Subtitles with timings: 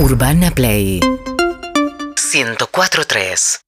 [0.00, 0.98] Urbana Play
[2.16, 3.60] 104.3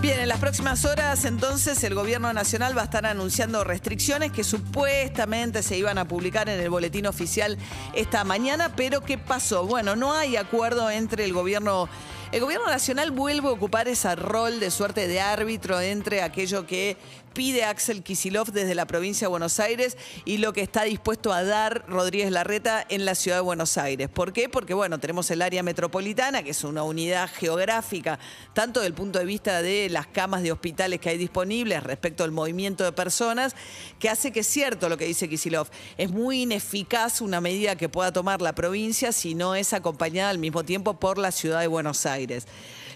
[0.00, 4.44] Bien, en las próximas horas entonces el gobierno nacional va a estar anunciando restricciones que
[4.44, 7.58] supuestamente se iban a publicar en el boletín oficial
[7.92, 9.66] esta mañana, pero ¿qué pasó?
[9.66, 11.88] Bueno, no hay acuerdo entre el gobierno...
[12.32, 16.96] El gobierno nacional vuelve a ocupar ese rol de suerte de árbitro entre aquello que
[17.32, 21.42] pide Axel Kisilov desde la provincia de Buenos Aires y lo que está dispuesto a
[21.42, 24.08] dar Rodríguez Larreta en la ciudad de Buenos Aires.
[24.08, 24.48] ¿Por qué?
[24.48, 28.18] Porque, bueno, tenemos el área metropolitana, que es una unidad geográfica,
[28.52, 32.24] tanto desde el punto de vista de las camas de hospitales que hay disponibles respecto
[32.24, 33.54] al movimiento de personas,
[33.98, 35.68] que hace que es cierto lo que dice Kisilov.
[35.98, 40.38] Es muy ineficaz una medida que pueda tomar la provincia si no es acompañada al
[40.38, 42.19] mismo tiempo por la ciudad de Buenos Aires.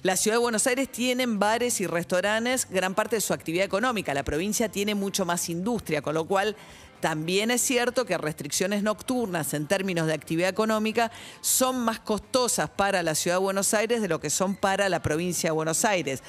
[0.03, 4.13] La ciudad de Buenos Aires tiene bares y restaurantes gran parte de su actividad económica.
[4.15, 6.57] La provincia tiene mucho más industria, con lo cual
[7.01, 11.11] también es cierto que restricciones nocturnas en términos de actividad económica
[11.41, 15.03] son más costosas para la ciudad de Buenos Aires de lo que son para la
[15.03, 16.23] provincia de Buenos Aires.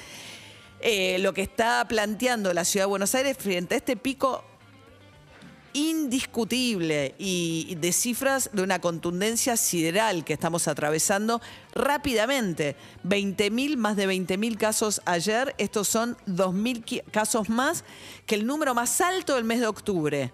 [0.80, 4.44] Eh, lo que está planteando la ciudad de Buenos Aires frente a este pico
[5.76, 11.42] indiscutible y de cifras de una contundencia sideral que estamos atravesando
[11.74, 12.76] rápidamente.
[13.06, 15.54] 20.000, más de 20.000 casos ayer.
[15.58, 17.84] Estos son 2.000 casos más
[18.24, 20.32] que el número más alto del mes de octubre.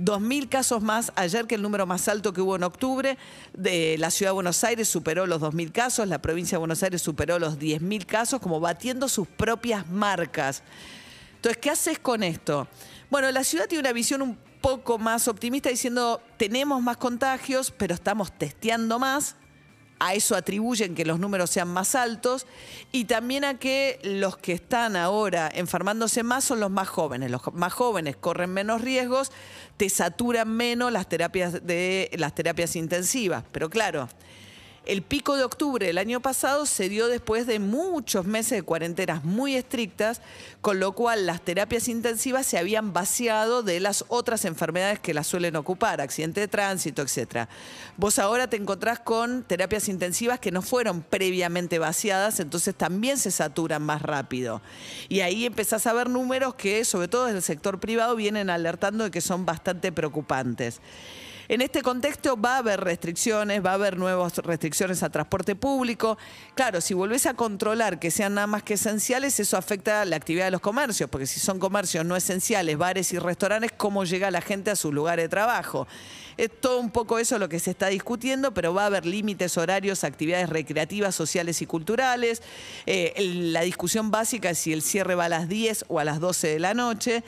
[0.00, 3.16] 2.000 casos más ayer que el número más alto que hubo en octubre.
[3.54, 7.00] De la ciudad de Buenos Aires superó los 2.000 casos, la provincia de Buenos Aires
[7.00, 10.64] superó los 10.000 casos, como batiendo sus propias marcas.
[11.36, 12.66] Entonces, ¿qué haces con esto?
[13.08, 17.94] Bueno, la ciudad tiene una visión un poco más optimista diciendo tenemos más contagios, pero
[17.94, 19.36] estamos testeando más.
[19.98, 22.46] A eso atribuyen que los números sean más altos
[22.92, 27.30] y también a que los que están ahora enfermándose más son los más jóvenes.
[27.30, 29.32] Los más jóvenes corren menos riesgos,
[29.78, 33.44] te saturan menos las terapias de las terapias intensivas.
[33.52, 34.08] Pero claro,
[34.86, 39.24] el pico de octubre del año pasado se dio después de muchos meses de cuarentenas
[39.24, 40.22] muy estrictas,
[40.60, 45.26] con lo cual las terapias intensivas se habían vaciado de las otras enfermedades que las
[45.26, 47.48] suelen ocupar, accidente de tránsito, etc.
[47.96, 53.32] Vos ahora te encontrás con terapias intensivas que no fueron previamente vaciadas, entonces también se
[53.32, 54.62] saturan más rápido.
[55.08, 59.04] Y ahí empezás a ver números que, sobre todo desde el sector privado, vienen alertando
[59.04, 60.80] de que son bastante preocupantes.
[61.48, 66.18] En este contexto va a haber restricciones, va a haber nuevas restricciones a transporte público.
[66.54, 70.46] Claro, si volvés a controlar que sean nada más que esenciales, eso afecta la actividad
[70.46, 74.40] de los comercios, porque si son comercios no esenciales, bares y restaurantes, ¿cómo llega la
[74.40, 75.86] gente a su lugar de trabajo?
[76.36, 79.56] Es todo un poco eso lo que se está discutiendo, pero va a haber límites
[79.56, 82.42] horarios, actividades recreativas, sociales y culturales.
[82.84, 83.14] Eh,
[83.52, 86.48] la discusión básica es si el cierre va a las 10 o a las 12
[86.48, 87.24] de la noche.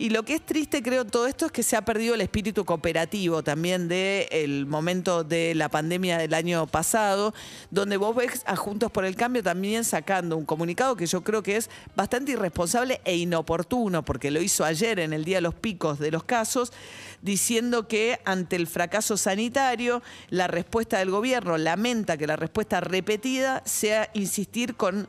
[0.00, 2.64] Y lo que es triste, creo, todo esto es que se ha perdido el espíritu
[2.64, 7.34] cooperativo también del momento de la pandemia del año pasado,
[7.72, 11.42] donde vos ves a Juntos por el Cambio también sacando un comunicado que yo creo
[11.42, 15.54] que es bastante irresponsable e inoportuno, porque lo hizo ayer en el día de los
[15.54, 16.72] picos de los casos,
[17.20, 20.00] diciendo que ante el fracaso sanitario,
[20.30, 25.08] la respuesta del gobierno lamenta que la respuesta repetida sea insistir con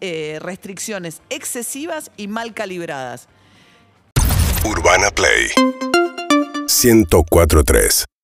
[0.00, 3.26] eh, restricciones excesivas y mal calibradas.
[4.64, 5.50] Urbana Play.
[6.68, 8.12] 1043